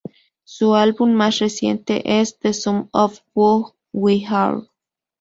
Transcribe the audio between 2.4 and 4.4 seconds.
Sum Of Who We